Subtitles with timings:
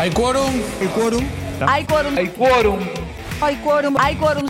[0.00, 0.50] ¿Hay quórum?
[0.80, 1.22] ¿El quórum?
[1.68, 2.16] Hay quórum.
[2.16, 2.78] Hay quórum.
[3.42, 3.96] Hay quórum.
[3.98, 4.46] Hay quórum.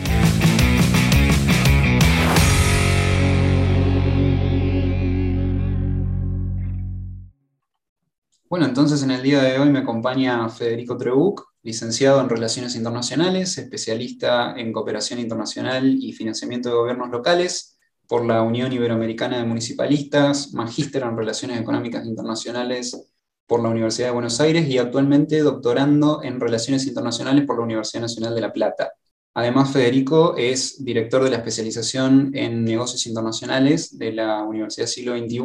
[8.48, 13.58] Bueno, entonces en el día de hoy me acompaña Federico Trebuc, licenciado en Relaciones Internacionales,
[13.58, 20.52] especialista en cooperación internacional y financiamiento de gobiernos locales por la Unión Iberoamericana de Municipalistas,
[20.54, 23.10] magíster en Relaciones Económicas Internacionales
[23.50, 28.02] por la Universidad de Buenos Aires y actualmente doctorando en Relaciones Internacionales por la Universidad
[28.02, 28.92] Nacional de La Plata.
[29.34, 35.40] Además, Federico es director de la especialización en negocios internacionales de la Universidad Siglo XXI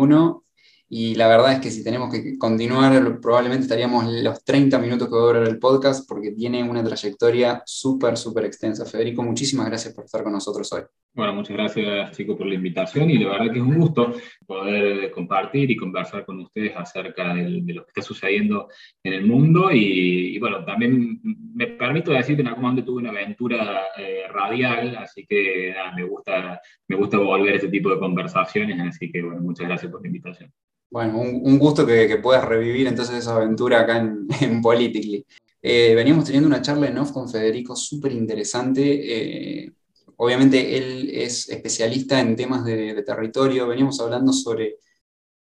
[0.87, 5.15] y la verdad es que si tenemos que continuar, probablemente estaríamos los 30 minutos que
[5.15, 8.85] va a durar el podcast porque tiene una trayectoria súper, súper extensa.
[8.85, 10.83] Federico, muchísimas gracias por estar con nosotros hoy.
[11.15, 14.11] Bueno, muchas gracias chicos por la invitación y la verdad que es un gusto
[14.45, 18.67] poder compartir y conversar con ustedes acerca de, lo que está sucediendo
[19.01, 21.21] en el mundo y, bueno, también
[21.53, 26.03] me permito decir que en algún momento tuve una aventura eh, radial, así que me,
[26.03, 30.01] gusta, me gusta volver a ese tipo de conversaciones, así que bueno, muchas gracias por
[30.01, 30.51] la invitación.
[30.91, 35.25] Bueno, un, gusto que, puedas revivir entonces esa aventura acá en, en Politically.
[35.61, 39.63] Eh, veníamos teniendo una charla en off con Federico súper interesante.
[39.63, 39.71] Eh,
[40.17, 43.67] obviamente él es especialista en temas de, territorio.
[43.67, 44.77] Veníamos hablando sobre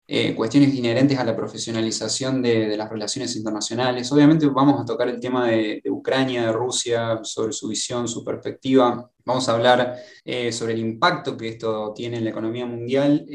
[0.07, 4.11] eh, cuestiones inherentes a la profesionalización de, las relaciones internacionales.
[4.13, 9.11] Obviamente vamos a tocar el tema de, Ucrania, de Rusia, sobre su visión, su perspectiva.
[9.25, 9.97] Vamos a hablar
[10.53, 13.27] sobre el impacto que esto tiene en la economía mundial.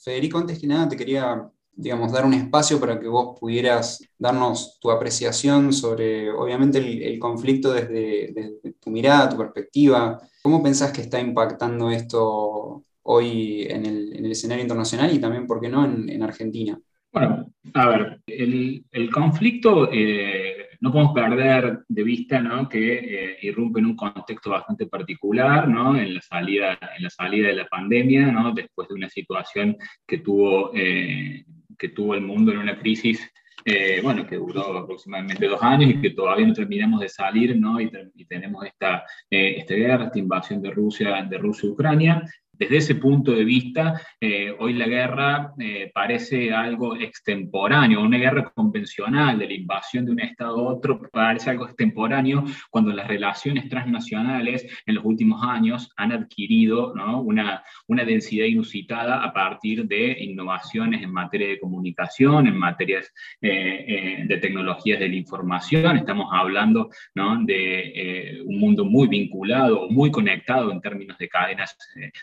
[0.00, 4.78] Federico, antes que nada te quería digamos, dar un espacio para que vos pudieras darnos
[4.80, 8.32] tu apreciación sobre, obviamente, el, conflicto desde,
[8.80, 10.20] tu mirada, tu perspectiva.
[10.42, 15.68] ¿Cómo pensás que está impactando esto hoy en el, escenario internacional y también, ¿por qué
[15.68, 16.78] no, en, Argentina?
[17.12, 22.68] Bueno, a ver, el, conflicto eh, no podemos perder de vista ¿no?
[22.68, 25.96] que eh, irrumpe en un contexto bastante particular, ¿no?
[25.96, 28.52] en, la salida, en la salida de la pandemia, ¿no?
[28.52, 29.76] después de una situación
[30.06, 31.44] que tuvo eh,
[31.78, 33.30] que tuvo el mundo en una crisis
[33.66, 37.80] eh, bueno, que duró aproximadamente dos años y que todavía no terminamos de salir, ¿no?
[37.80, 37.90] Y,
[38.26, 42.22] tenemos esta, eh, esta guerra, esta invasión de Rusia, de Rusia a Ucrania,
[42.58, 48.50] desde ese punto de vista, eh, hoy la guerra eh, parece algo extemporáneo, una guerra
[48.54, 53.68] convencional de la invasión de un Estado a otro parece algo extemporáneo cuando las relaciones
[53.68, 57.62] transnacionales en los últimos años han adquirido una,
[58.04, 65.00] densidad inusitada a partir de innovaciones en materia de comunicación, en materias eh, de tecnologías
[65.00, 65.96] de la información.
[65.96, 71.76] Estamos hablando de un mundo muy vinculado, muy conectado en términos de cadenas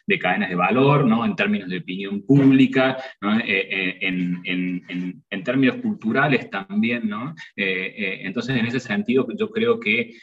[0.05, 1.25] de cadenas de valor, ¿no?
[1.25, 4.41] en términos de opinión pública, eh, eh, en,
[5.29, 7.09] en, términos culturales también.
[7.09, 7.33] ¿no?
[7.55, 10.13] Eh, entonces, en ese sentido, yo creo que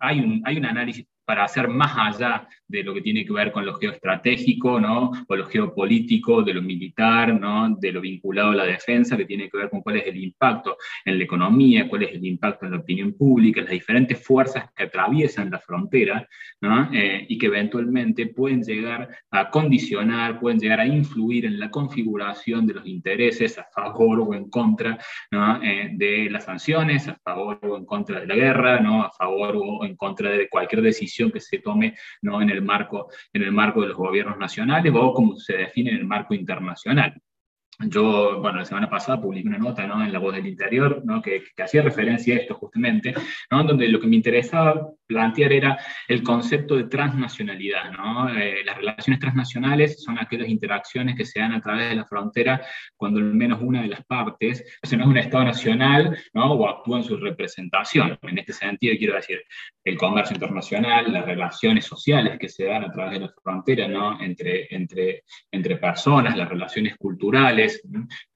[0.00, 3.52] hay, un, hay un análisis para hacer más allá de lo que tiene que ver
[3.52, 5.10] con lo geoestratégico, ¿no?
[5.26, 7.76] o lo geopolítico, de lo militar, ¿no?
[7.78, 10.76] de lo vinculado a la defensa, que tiene que ver con cuál es el impacto
[11.04, 14.84] en la economía, cuál es el impacto en la opinión pública, las diferentes fuerzas que
[14.84, 16.28] atraviesan la frontera
[16.60, 16.90] ¿no?
[16.92, 22.66] Eh, y que eventualmente pueden llegar a condicionar, pueden llegar a influir en la configuración
[22.66, 24.98] de los intereses a favor o en contra.
[25.62, 29.02] Eh, de las sanciones, a favor o en contra de la guerra, ¿no?
[29.02, 32.40] a favor o en contra de cualquier decisión que se tome ¿no?
[32.40, 35.96] en, el marco, en el marco de los gobiernos nacionales o como se define en
[35.96, 37.20] el marco internacional.
[37.80, 40.04] Yo, bueno, la semana pasada publiqué una nota ¿no?
[40.04, 41.20] en La Voz del Interior ¿no?
[41.20, 43.14] que, hacía referencia a esto justamente,
[43.50, 43.64] ¿no?
[43.64, 47.90] donde lo que me interesaba plantear era el concepto de transnacionalidad.
[47.92, 48.28] ¿no?
[48.28, 52.64] Eh, las relaciones transnacionales son aquellas interacciones que se dan a través de la frontera
[52.96, 56.52] cuando al menos una de las partes no es un Estado nacional ¿no?
[56.52, 58.16] o actúa en su representación.
[58.22, 59.42] En este sentido, quiero decir,
[59.82, 64.20] el comercio internacional, las relaciones sociales que se dan a través de la frontera ¿no?
[64.20, 67.63] entre, entre, entre personas, las relaciones culturales,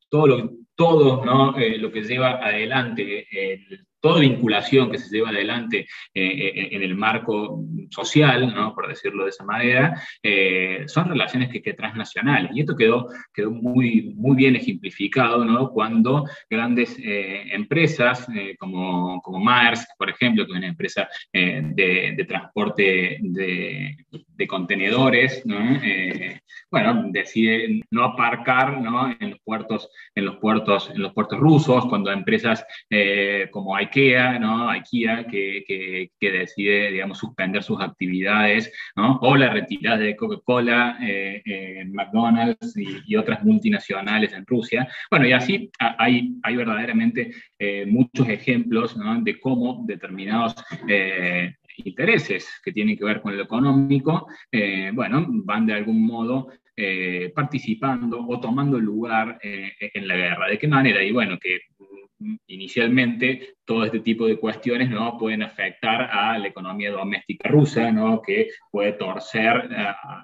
[0.09, 1.59] todo lo, todo ¿no?
[1.59, 6.83] Eh, lo que lleva adelante el toda vinculación que se lleva adelante eh, eh, en
[6.83, 8.75] el marco social, ¿no?
[8.75, 12.51] por decirlo de esa manera, eh, son relaciones que, que, transnacionales.
[12.55, 15.71] Y esto quedó, quedó muy, muy bien ejemplificado ¿no?
[15.71, 18.27] cuando grandes empresas
[18.59, 25.59] como, como Mars, por ejemplo, que es una empresa de, transporte de, contenedores, ¿no?
[26.71, 29.15] bueno, decide no aparcar ¿no?
[29.19, 32.65] En, los puertos, en, los puertos, en los puertos rusos, cuando empresas
[33.51, 34.69] como hay IKEA, ¿no?
[34.69, 35.65] IKEA que,
[36.19, 39.19] que, decide, digamos, suspender sus actividades, ¿no?
[39.23, 44.89] o la retirada de Coca-Cola, eh, McDonald's y, otras multinacionales en Rusia.
[45.11, 50.55] Bueno, y así hay, hay verdaderamente eh, muchos ejemplos de cómo determinados
[50.89, 54.29] eh, intereses que tienen que ver con lo económico,
[54.93, 56.49] bueno, van de algún modo
[57.35, 60.49] participando o tomando lugar en la guerra.
[60.49, 61.03] ¿De qué manera?
[61.03, 61.59] Y bueno, que
[62.47, 65.19] inicialmente todo este tipo de cuestiones ¿no?
[65.19, 68.23] pueden afectar a la economía doméstica rusa, ¿no?
[68.23, 69.69] que puede torcer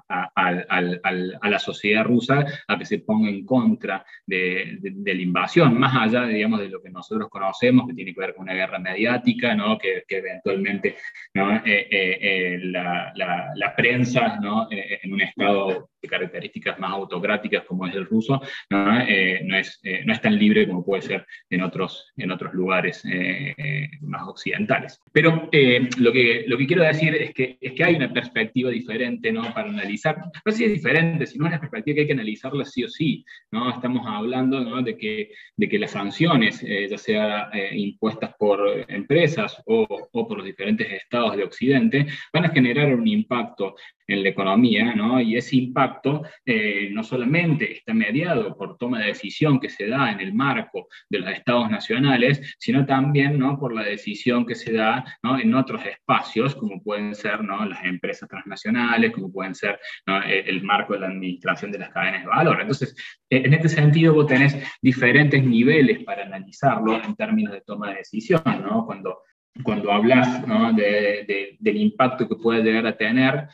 [0.08, 6.24] a, la sociedad rusa a que se ponga en contra de, la invasión, más allá
[6.24, 9.76] digamos, de lo que nosotros conocemos, que tiene que ver con una guerra mediática, ¿no?
[9.76, 10.96] que, eventualmente
[11.34, 11.56] ¿no?
[11.56, 14.68] Eh, eh, eh, la, prensa ¿no?
[14.70, 20.12] en un estado de características más autocráticas como es el ruso, no, no, es, no
[20.12, 21.83] es tan libre como puede ser en otros,
[22.16, 23.02] en otros lugares.
[23.04, 25.00] Eh, más occidentales.
[25.12, 28.70] Pero eh, lo, que, lo que quiero decir es que, es que hay una perspectiva
[28.70, 29.42] diferente ¿no?
[29.54, 30.18] para analizar.
[30.18, 33.24] No sé si es diferente, sino una perspectiva que hay que analizarla sí o sí.
[33.50, 33.70] ¿no?
[33.70, 34.82] Estamos hablando ¿no?
[34.82, 40.46] de, que, de que las sanciones, eh, ya sea impuestas por empresas o por los
[40.46, 43.74] diferentes estados de Occidente, van a generar un impacto
[44.06, 45.20] en la economía, ¿no?
[45.20, 50.12] y ese impacto eh, no solamente está mediado por toma de decisión que se da
[50.12, 53.58] en el marco de los estados nacionales, sino también ¿no?
[53.58, 55.38] por la decisión que se da ¿no?
[55.38, 57.64] en otros espacios, como pueden ser ¿no?
[57.64, 62.22] las empresas transnacionales, como pueden ser eh, el marco de la administración de las cadenas
[62.22, 62.60] de valor.
[62.60, 62.94] Entonces,
[63.30, 67.96] eh, en este sentido, vos tenés diferentes niveles para analizarlo en términos de toma de
[67.96, 68.84] decisión, ¿no?
[68.86, 69.18] Cuando
[69.62, 70.42] cuando hablas
[70.76, 73.48] de, del impacto que puede llegar a tener.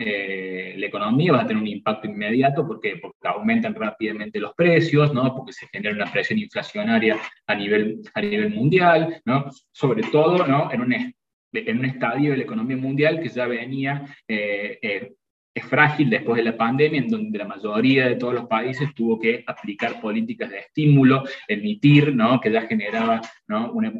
[0.00, 5.12] Eh, la economía, va a tener un impacto inmediato porque, porque aumentan rápidamente los precios,
[5.12, 5.34] ¿no?
[5.34, 9.20] porque se genera una presión inflacionaria a nivel, a nivel mundial,
[9.72, 11.14] sobre todo en, un,
[11.52, 15.12] en un estadio de la economía mundial que ya venía eh, eh,
[15.56, 19.18] es frágil después de la pandemia, en donde la mayoría de todos los países tuvo
[19.18, 22.38] que aplicar políticas de estímulo, emitir, ¿no?
[22.38, 23.72] que ya generaba ¿no?
[23.72, 23.90] una,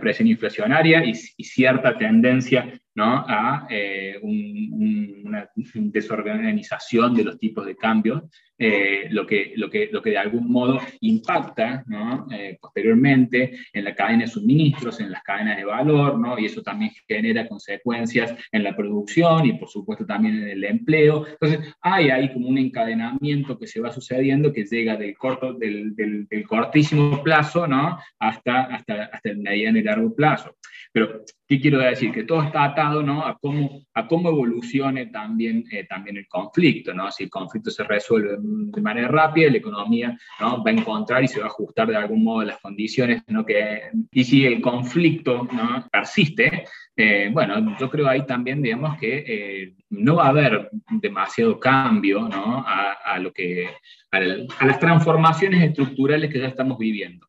[0.00, 3.24] presión inflacionaria y cierta tendencia ¿no?
[3.26, 8.28] a eh, una desorganización de los tipos de cambio,
[8.58, 12.28] eh, lo, que, lo, que, lo que de algún modo impacta ¿no?
[12.30, 16.38] Eh, posteriormente en la cadena de suministros, en las cadenas de valor, ¿no?
[16.38, 21.26] y eso también genera consecuencias en la producción y por supuesto también en el empleo.
[21.26, 25.96] Entonces hay ahí como un encadenamiento que se va sucediendo que llega del, corto, del,
[25.96, 27.98] del, del cortísimo plazo ¿no?
[28.20, 30.54] hasta, hasta, hasta el mediano y largo plazo.
[30.92, 32.12] Pero, ¿qué quiero decir?
[32.12, 33.26] Que todo está atado ¿no?
[33.26, 36.94] a, cómo, a evolucione también, eh, también el conflicto.
[36.94, 37.10] ¿no?
[37.10, 40.64] Si el conflicto se resuelve de manera rápida, la economía ¿no?
[40.64, 43.22] va a encontrar y se va a ajustar de algún modo las condiciones.
[43.28, 43.44] ¿no?
[43.44, 43.82] Que,
[44.12, 45.86] y si el conflicto ¿no?
[45.92, 46.64] persiste,
[46.96, 52.30] eh, bueno, yo creo ahí también, digamos, que eh, no va a haber demasiado cambio
[52.30, 52.64] ¿no?
[52.66, 53.68] a, lo que,
[54.10, 57.26] a, las transformaciones estructurales que ya estamos viviendo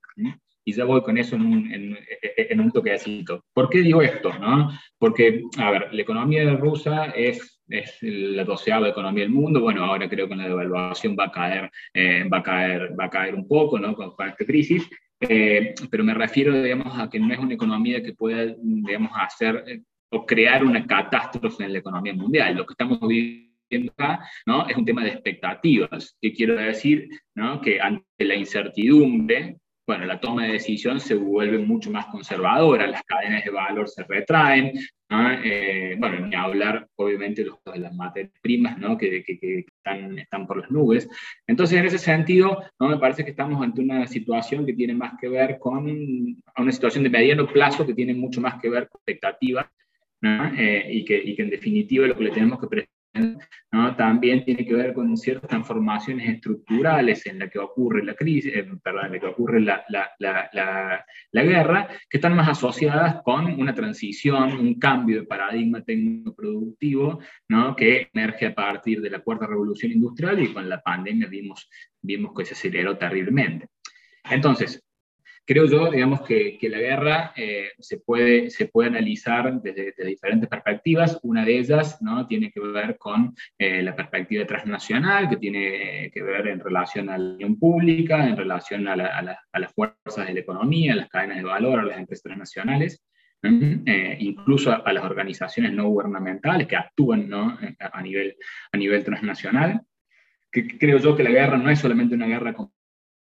[0.65, 1.97] y ya voy con eso en un, en,
[2.35, 3.43] en un toquecito.
[3.53, 4.31] ¿Por qué digo esto?
[4.39, 4.69] No?
[4.97, 10.09] Porque, a ver, la economía rusa es, es la doceava economía del mundo, bueno, ahora
[10.09, 13.47] creo que la devaluación va a caer, eh, va a caer, va a caer un
[13.47, 13.95] poco ¿no?
[13.95, 14.89] con, esta crisis,
[15.19, 19.63] eh, pero me refiero, digamos, a que no es una economía que pueda, digamos, hacer
[19.67, 19.81] eh,
[20.11, 22.55] o crear una catástrofe en la economía mundial.
[22.55, 23.49] Lo que estamos viviendo
[24.45, 24.67] ¿no?
[24.67, 26.15] Es un tema de expectativas.
[26.21, 27.09] ¿Qué quiero decir?
[27.35, 27.61] ¿no?
[27.61, 33.03] Que ante la incertidumbre, bueno, la toma de decisión se vuelve mucho más conservadora, las
[33.03, 34.71] cadenas de valor se retraen,
[35.43, 38.97] eh, bueno, ni hablar obviamente de las materias primas, ¿no?
[38.97, 41.07] que, que, están, están, por las nubes.
[41.45, 42.87] Entonces, en ese sentido, ¿no?
[42.87, 45.85] me parece que estamos ante una situación que tiene más que ver con
[46.57, 49.67] una situación de mediano plazo que tiene mucho más que ver con expectativas,
[50.21, 52.92] eh, y, que, y, que, en definitiva lo que le tenemos que prestar
[53.95, 58.67] también tiene que ver con ciertas transformaciones estructurales en la que ocurre la crisis, eh,
[58.83, 63.45] perdón, en la que ocurre la, la, la, la, guerra, que están más asociadas con
[63.59, 67.75] una transición, un cambio de paradigma tecnoproductivo, ¿no?
[67.75, 71.69] que emerge a partir de la cuarta revolución industrial y con la pandemia vimos,
[72.01, 73.67] vimos que se aceleró terriblemente.
[74.29, 74.83] Entonces,
[75.45, 80.47] Creo yo, digamos, que, que la guerra eh, se, puede, se puede analizar desde, diferentes
[80.47, 81.19] perspectivas.
[81.21, 82.25] Una de ellas ¿no?
[82.27, 87.17] tiene que ver con eh, la perspectiva transnacional, que tiene que ver en relación a
[87.17, 91.37] la unión pública, en relación a, a, las fuerzas de la economía, a las cadenas
[91.37, 93.03] de valor, a las empresas transnacionales.
[93.45, 97.57] Eh, incluso a, las organizaciones no gubernamentales que actúan ¿no?
[97.79, 98.37] a, nivel,
[98.71, 99.81] a nivel transnacional.
[100.49, 102.53] Que creo yo que la guerra no es solamente una guerra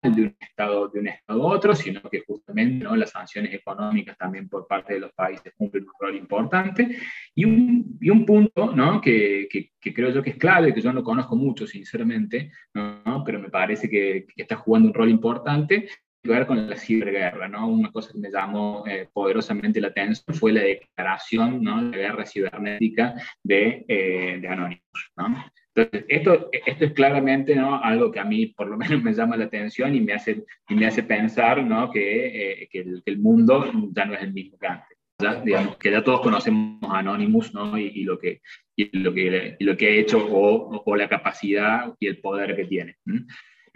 [0.02, 2.94] de un estado de un estado a otro, sino que justamente ¿no?
[2.94, 6.98] las sanciones económicas también por parte de los países cumplen un rol importante.
[7.34, 9.00] Y un, y un punto ¿no?
[9.00, 13.22] que, que, creo yo que es clave, que yo no conozco mucho, sinceramente, ¿no?
[13.24, 15.88] pero me parece que, que está jugando un rol importante,
[16.22, 17.68] que ver con la ciberguerra, ¿no?
[17.68, 21.90] Una cosa que me llamó eh, poderosamente la atención fue la declaración, ¿no?
[21.90, 25.44] De guerra cibernética de, eh, de Anonymous, ¿no?
[25.78, 27.80] Entonces, esto, esto es claramente ¿no?
[27.82, 30.74] algo que a mí por lo menos me llama la atención y me hace, y
[30.74, 31.90] me hace pensar ¿no?
[31.90, 34.98] que, eh, que, el, que, el, mundo ya no es el mismo que antes.
[35.20, 35.40] ¿ya?
[35.40, 37.78] Digamos, que ya todos conocemos Anonymous ¿no?
[37.78, 38.40] y, y, lo que,
[38.76, 42.56] y, lo que, y lo que ha hecho o, o, la capacidad y el poder
[42.56, 42.96] que tiene.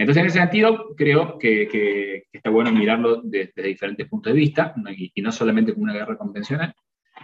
[0.03, 5.13] Entonces, en ese sentido, creo que, está bueno mirarlo desde, diferentes puntos de vista y,
[5.15, 6.75] y no solamente como una guerra convencional.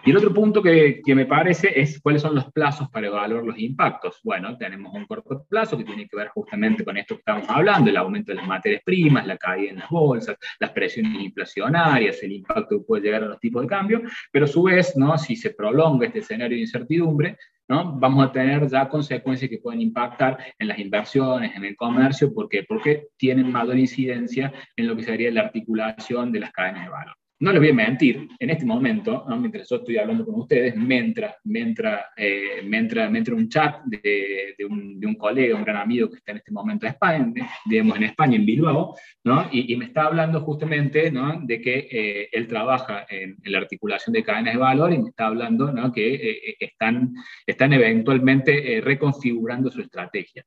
[0.05, 3.43] Y el otro punto que, que, me parece es cuáles son los plazos para evaluar
[3.43, 4.21] los impactos.
[4.23, 7.91] Bueno, tenemos un corto plazo que tiene que ver justamente con esto que estamos hablando,
[7.91, 12.33] el aumento de las materias primas, la caída en las bolsas, las presiones inflacionarias, el
[12.33, 15.19] impacto que puede llegar a los tipos de cambio, pero a su vez, ¿no?
[15.19, 17.37] si se prolonga este escenario de incertidumbre,
[17.69, 17.99] ¿no?
[17.99, 22.49] vamos a tener ya consecuencias que pueden impactar en las inversiones, en el comercio, ¿por
[22.49, 22.65] qué?
[22.65, 27.15] Porque tienen mayor incidencia en lo que sería la articulación de las cadenas de valor
[27.41, 30.79] no les voy a mentir, en este momento, mientras yo estoy hablando con ustedes, eh,
[30.79, 36.09] me entra, me entra un chat de, de, un, de, un, colega, un gran amigo
[36.11, 37.33] que está en este momento en España,
[37.65, 39.49] digamos en España, en Bilbao, ¿no?
[39.53, 41.41] y, me está hablando justamente ¿no?
[41.41, 45.27] de que eh, él trabaja en, la articulación de cadenas de valor y me está
[45.27, 45.93] hablando ¿no?
[45.93, 47.15] que eh, están,
[47.47, 50.45] están eventualmente eh, reconfigurando su estrategia.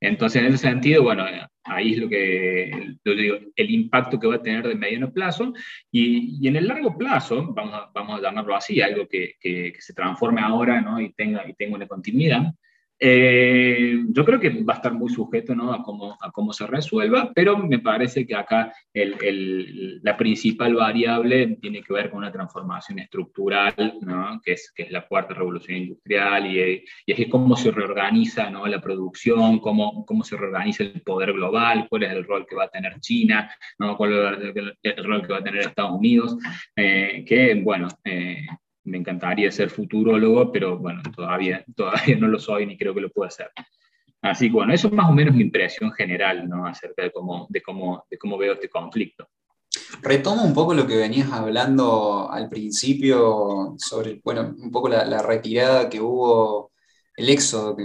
[0.00, 1.24] Entonces, en ese sentido, bueno,
[1.64, 5.52] ahí es lo que lo digo, el impacto que va a tener de mediano plazo
[5.90, 9.72] y, y, en el largo plazo, vamos a, vamos a llamarlo así, algo que, que,
[9.72, 11.00] que se transforme ahora ¿no?
[11.00, 12.54] y, tenga, y tenga una continuidad,
[13.02, 15.72] eh, yo creo que va a estar muy sujeto ¿no?
[15.72, 20.74] a, cómo, a cómo se resuelva, pero me parece que acá el, el, la principal
[20.74, 24.38] variable tiene que ver con una transformación estructural, ¿no?
[24.44, 28.66] que, es, que es la cuarta revolución industrial, y, y es cómo se reorganiza ¿no?
[28.66, 32.64] la producción, cómo, cómo se reorganiza el poder global, cuál es el rol que va
[32.64, 33.96] a tener China, ¿no?
[33.96, 36.36] cuál es el, el rol que va a tener Estados Unidos,
[36.76, 38.46] eh, que bueno, eh,
[38.90, 43.10] me encantaría ser futurólogo, pero bueno, todavía, todavía no lo soy ni creo que lo
[43.10, 43.50] pueda hacer.
[44.22, 46.66] Así que bueno, eso es más o menos mi impresión general, ¿no?
[46.66, 49.28] Acerca de cómo, de cómo, de cómo veo este conflicto.
[50.02, 55.88] Retomo un poco lo que venías hablando al principio sobre, bueno, un poco la, retirada
[55.88, 56.72] que hubo,
[57.16, 57.76] el éxodo,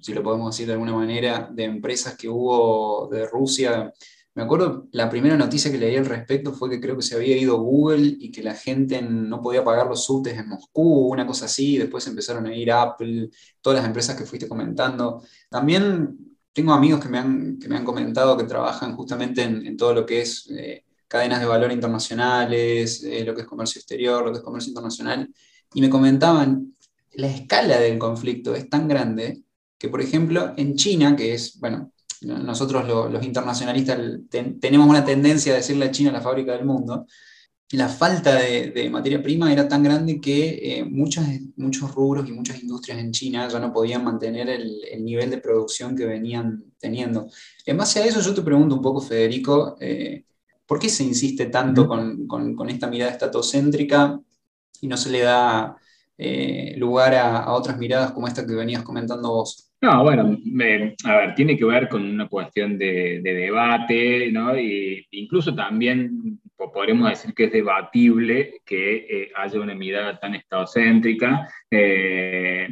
[0.00, 3.92] si lo podemos decir de alguna manera, de empresas que hubo de Rusia
[4.38, 7.36] me acuerdo, la primera noticia que leí al respecto fue que creo que se había
[7.36, 11.46] ido Google y que la gente no podía pagar los subtes en Moscú, una cosa
[11.46, 13.30] así, después empezaron a ir Apple,
[13.60, 15.24] todas las empresas que fuiste comentando.
[15.50, 16.16] También
[16.52, 20.06] tengo amigos que me han, que me han comentado que trabajan justamente en, todo lo
[20.06, 24.38] que es eh, cadenas de valor internacionales, eh, lo que es comercio exterior, lo que
[24.38, 25.28] es comercio internacional,
[25.74, 26.76] y me comentaban,
[27.14, 29.42] la escala del conflicto es tan grande
[29.76, 33.98] que, por ejemplo, en China, que es, bueno, nosotros lo, los internacionalistas
[34.28, 37.06] ten, tenemos una tendencia a decirle a China la fábrica del mundo,
[37.72, 41.24] la falta de, de materia prima era tan grande que eh, muchos,
[41.56, 45.38] muchos rubros y muchas industrias en China ya no podían mantener el, el, nivel de
[45.38, 47.28] producción que venían teniendo.
[47.66, 50.24] En base a eso yo te pregunto un poco, Federico, eh,
[50.66, 54.18] ¿por qué se insiste tanto con, con, con, esta mirada estatocéntrica
[54.80, 55.76] y no se le da
[56.18, 59.72] eh, lugar a, otras miradas como esta que venías comentando vos?
[59.80, 60.36] No, bueno,
[61.04, 64.58] a ver, tiene que ver con una cuestión de, de debate, ¿no?
[64.58, 66.40] Y incluso también
[66.72, 71.48] podríamos decir que es debatible que eh, haya una mirada tan estadocéntrica.
[71.70, 72.68] Eh,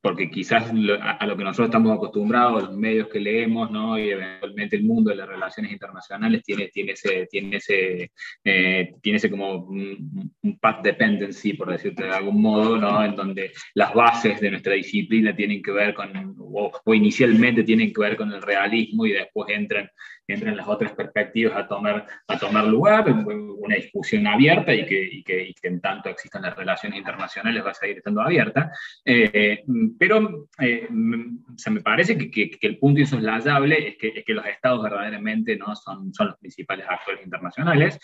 [0.00, 3.98] porque quizás a lo que nosotros estamos acostumbrados, los medios que leemos, ¿no?
[3.98, 8.10] y eventualmente el mundo de las relaciones internacionales tiene, tiene, ese, tiene, ese,
[8.44, 10.30] eh, tiene ese como un,
[10.60, 13.04] path dependency, por decirte de algún modo, ¿no?
[13.04, 17.92] en donde las bases de nuestra disciplina tienen que ver con, o, o inicialmente tienen
[17.92, 19.88] que ver con el realismo y después entran
[20.32, 25.54] entren las otras perspectivas a tomar, a tomar lugar, una discusión abierta y que, que,
[25.62, 28.70] en tanto existan las relaciones internacionales va a seguir estando abierta.
[29.04, 29.62] Eh,
[29.98, 34.24] pero eh, o sea, me parece que, que, que, el punto insoslayable es que, es
[34.24, 35.74] que los estados verdaderamente ¿no?
[35.76, 37.98] son, son los principales actores internacionales,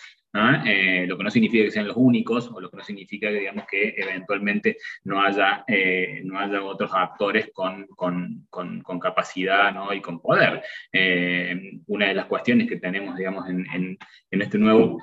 [0.65, 3.39] Eh, lo que no significa que sean los únicos, o lo que no significa que,
[3.39, 9.93] digamos, que eventualmente no haya, eh, no haya otros actores con, con, con, capacidad ¿no?
[9.93, 10.61] y con poder.
[10.91, 13.97] Eh, una de las cuestiones que tenemos, digamos, en, en,
[14.41, 14.99] este nuevo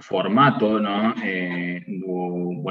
[0.00, 1.14] formato, ¿no?
[1.22, 1.84] Eh,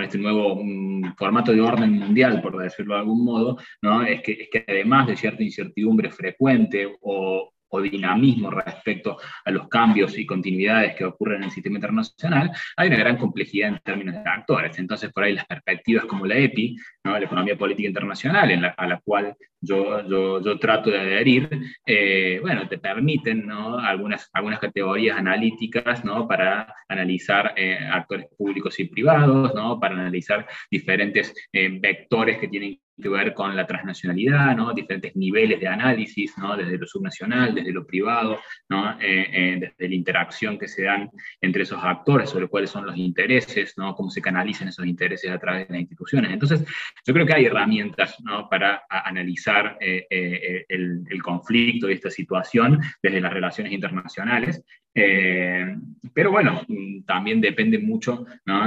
[0.03, 4.03] este nuevo um, formato de orden mundial, por decirlo de algún modo, ¿no?
[4.03, 9.67] es, que, es que además de cierta incertidumbre frecuente o, o dinamismo respecto a los
[9.67, 14.15] cambios y continuidades que ocurren en el sistema internacional, hay una gran complejidad en términos
[14.15, 14.77] de actores.
[14.79, 19.35] Entonces, por ahí las perspectivas como la EPI, la economía política internacional, a la cual
[19.61, 21.49] yo, yo, yo trato de adherir,
[21.85, 29.51] eh, bueno, te permiten algunas, algunas categorías analíticas para analizar eh, actores públicos y privados,
[29.79, 34.73] para analizar diferentes eh, vectores que tienen que ver con la transnacionalidad, ¿no?
[34.73, 36.55] diferentes niveles de análisis, ¿no?
[36.55, 38.39] desde lo subnacional, desde lo privado,
[38.69, 38.99] ¿no?
[38.99, 41.09] Eh, eh, desde la interacción que se dan
[41.41, 43.95] entre esos actores sobre cuáles son los intereses, ¿no?
[43.95, 46.31] cómo se canalizan esos intereses a través de las instituciones.
[46.31, 46.65] Entonces,
[47.05, 48.49] yo creo que hay herramientas ¿no?
[48.49, 54.63] para analizar eh, el, el, conflicto de esta situación desde las relaciones internacionales,
[54.93, 55.75] eh,
[56.13, 56.61] pero bueno,
[57.05, 58.25] también depende mucho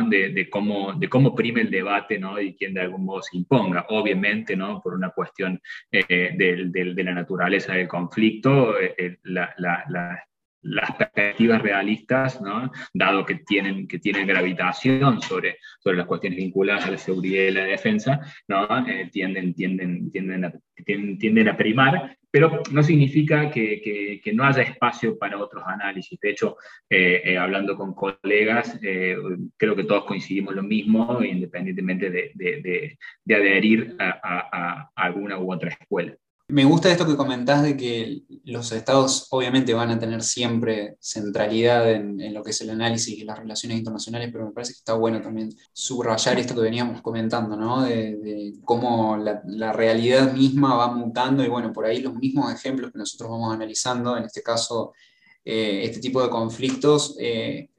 [0.08, 2.40] de, cómo, de cómo prime el debate ¿no?
[2.40, 3.86] y quién de algún modo se imponga.
[3.88, 4.80] Obviamente, ¿no?
[4.80, 5.60] por una cuestión
[5.90, 9.54] eh, de, de, la naturaleza del conflicto, eh, la,
[10.62, 12.70] las perspectivas realistas, ¿no?
[12.94, 17.50] dado que tienen, que tienen gravitación sobre, sobre las cuestiones vinculadas a la seguridad y
[17.50, 18.86] la defensa, ¿no?
[18.86, 20.52] Eh, tienden, tienden, tienden, a,
[20.84, 26.18] tienden, a, primar, pero no significa que, que, que, no haya espacio para otros análisis.
[26.20, 26.56] De hecho,
[26.88, 29.16] eh, eh, hablando con colegas, eh,
[29.56, 34.90] creo que todos coincidimos lo mismo, independientemente de, de, de, de adherir a, a, a
[34.94, 36.16] alguna u otra escuela.
[36.52, 41.90] Me gusta esto que comentás de que los estados obviamente van a tener siempre centralidad
[41.90, 44.92] en, lo que es el análisis y las relaciones internacionales, pero me parece que está
[44.92, 47.80] bueno también subrayar esto que veníamos comentando, ¿no?
[47.82, 52.92] De, cómo la, la, realidad misma va mutando y bueno, por ahí los mismos ejemplos
[52.92, 54.92] que nosotros vamos analizando, en este caso,
[55.46, 57.70] eh, este tipo de conflictos, eh,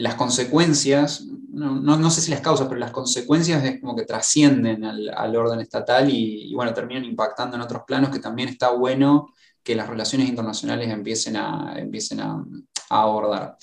[0.00, 4.84] las consecuencias, no, no, sé si las causas, pero las consecuencias es como que trascienden
[4.84, 9.74] al, orden estatal y, bueno, terminan impactando en otros planos que también está bueno que
[9.74, 12.44] las relaciones internacionales empiecen a, empiecen a
[12.88, 13.56] abordar.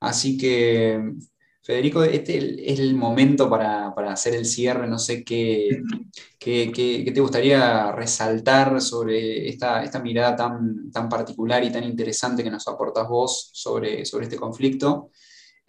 [0.00, 1.00] Así que,
[1.68, 5.82] Federico, este es el momento para, para hacer el cierre, no sé qué,
[6.38, 11.84] qué, qué, qué, te gustaría resaltar sobre esta, esta mirada tan, tan particular y tan
[11.84, 15.10] interesante que nos aportas vos sobre, sobre este conflicto.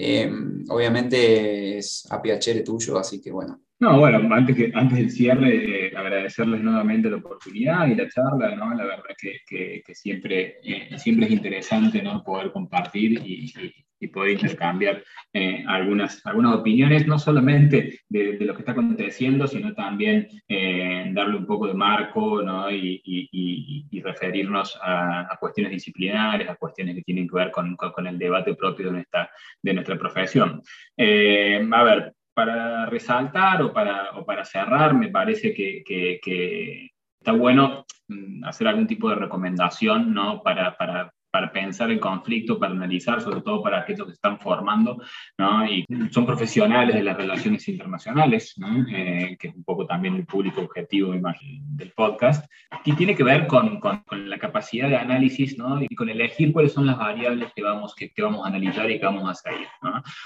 [0.02, 0.32] Eh,
[0.70, 3.60] obviamente es a piacere tuyo, así que bueno.
[3.80, 8.56] No, bueno, antes, que, antes del cierre, eh, agradecerles nuevamente la oportunidad y la charla,
[8.56, 8.74] ¿no?
[8.74, 12.24] La verdad que, que, siempre, eh, siempre es interesante, ¿no?
[12.24, 13.54] Poder compartir y,
[14.00, 19.74] y poder intercambiar eh, algunas, algunas opiniones, no solamente de, lo que está aconteciendo, sino
[19.74, 22.72] también eh, darle un poco de marco ¿no?
[22.72, 28.08] y, y, referirnos a, cuestiones disciplinares, a cuestiones que tienen que ver con, con, con
[28.08, 29.30] el debate propio de nuestra,
[29.62, 30.62] de nuestra profesión.
[30.96, 36.92] Eh, a ver, para resaltar o para, o para cerrar, me parece que, que, que
[37.20, 40.42] está bueno mm, hacer algún tipo de recomendación ¿no?
[40.42, 45.02] para, para para pensar el conflicto, para analizar, sobre todo para aquellos que están formando,
[45.38, 45.66] ¿no?
[45.66, 48.86] y son profesionales de las relaciones internacionales, ¿no?
[48.90, 52.46] eh, que es un poco también el público objetivo del podcast,
[52.86, 55.82] y tiene que ver con, con, con, la capacidad de análisis ¿no?
[55.82, 59.00] y con elegir cuáles son las variables que vamos, que, que vamos a analizar y
[59.00, 59.68] que vamos a seguir.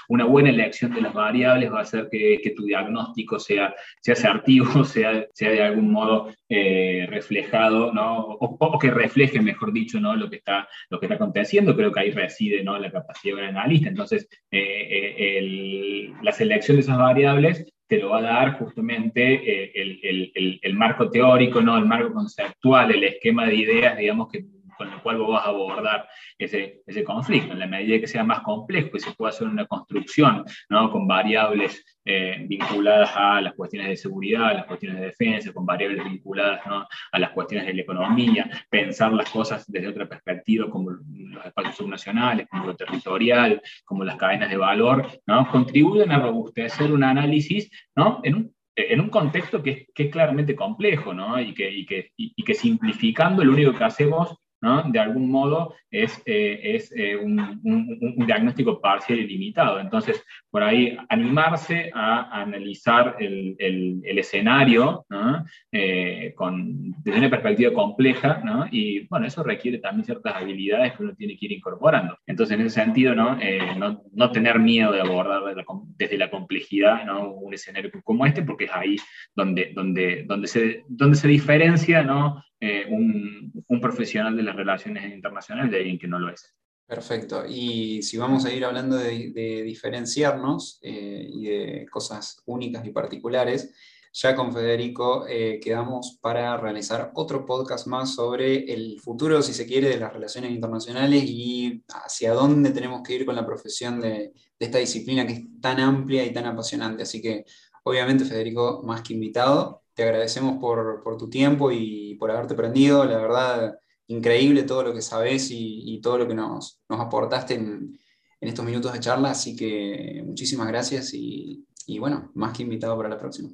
[0.08, 4.14] Una buena elección de las variables va a hacer que, que tu diagnóstico sea, sea
[4.14, 10.14] asertivo, sea, sea de algún modo eh, reflejado, o, o, que refleje, mejor dicho, ¿no?
[10.16, 12.78] lo que está lo que está aconteciendo, creo que ahí reside ¿no?
[12.78, 13.88] la capacidad del analista.
[13.88, 19.72] Entonces, eh, eh, la selección de esas variables te lo va a dar justamente eh,
[19.74, 20.00] el,
[20.34, 21.76] el, el, marco teórico, ¿no?
[21.76, 24.44] el marco conceptual, el esquema de ideas, digamos, que
[24.76, 26.08] con el cual vos vas a abordar
[26.38, 27.52] ese, ese conflicto.
[27.52, 30.90] En la medida que sea más complejo y se pueda hacer una construcción ¿no?
[30.90, 36.04] con variables eh, vinculadas a las cuestiones de seguridad, las cuestiones de defensa, con variables
[36.04, 36.86] vinculadas ¿no?
[37.12, 41.76] a las cuestiones de la economía, pensar las cosas desde otra perspectiva, como los espacios
[41.76, 45.48] subnacionales, como lo territorial, como las cadenas de valor, ¿no?
[45.50, 48.20] contribuyen a robustecer un análisis ¿no?
[48.22, 51.40] en un en un contexto que es, que es claramente complejo, ¿no?
[51.40, 54.82] Y que, y, que, y que simplificando lo único que hacemos ¿no?
[54.90, 59.78] de algún modo es, eh, es eh, un, un, un, diagnóstico parcial y limitado.
[59.78, 65.44] Entonces, por ahí animarse a, analizar el, el, el escenario ¿no?
[65.70, 68.66] eh, con, desde una perspectiva compleja, ¿no?
[68.70, 72.16] y bueno, eso requiere también ciertas habilidades que uno tiene que ir incorporando.
[72.26, 75.64] Entonces, en ese sentido, no, eh, no, tener miedo de abordar desde la,
[75.98, 77.02] desde la complejidad
[77.36, 78.96] un escenario como este, porque es ahí
[79.36, 82.42] donde, donde, donde, se, donde se diferencia ¿no?
[82.64, 86.54] Eh, un, profesional de las relaciones internacionales de alguien que no lo es.
[86.86, 87.44] Perfecto.
[87.46, 92.90] Y si vamos a ir hablando de, de diferenciarnos eh, y de cosas únicas y
[92.90, 93.74] particulares,
[94.16, 99.66] ya con Federico eh, quedamos para realizar otro podcast más sobre el futuro, si se
[99.66, 104.32] quiere, de las relaciones internacionales y hacia dónde tenemos que ir con la profesión de,
[104.56, 107.02] esta disciplina que es tan amplia y tan apasionante.
[107.02, 107.44] Así que,
[107.82, 113.04] obviamente, Federico, más que invitado, te agradecemos por, tu tiempo y por haberte prendido.
[113.04, 113.78] La verdad,
[114.08, 117.98] increíble todo lo que sabes y, todo lo que nos, aportaste en,
[118.40, 119.30] en estos minutos de charla.
[119.30, 123.50] Así que muchísimas gracias y, y bueno, más que invitado para la próxima.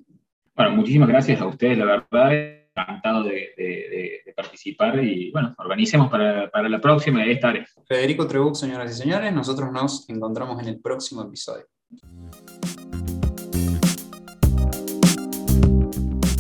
[0.57, 2.33] Bueno, muchísimas gracias a ustedes, la verdad,
[2.75, 7.67] encantado de, participar y bueno, organicemos para, para la próxima y estaré.
[7.87, 11.67] Federico Trebuch, señoras y señores, nosotros nos encontramos en el próximo episodio.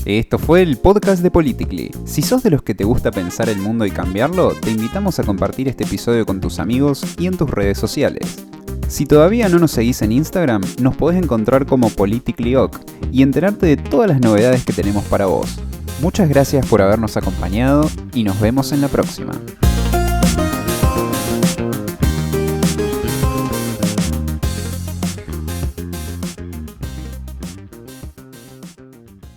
[0.06, 1.90] Esto fue el podcast de Politically.
[2.06, 5.24] Si sos de los que te gusta pensar el mundo y cambiarlo, te invitamos a
[5.24, 8.46] compartir este episodio con tus amigos y en tus redes sociales.
[8.88, 12.80] Si todavía no nos seguís en Instagram, nos podés encontrar como PoliticallyOc
[13.12, 15.58] y enterarte de todas las novedades que tenemos para vos.
[16.00, 19.32] Muchas gracias por habernos acompañado y nos vemos en la próxima.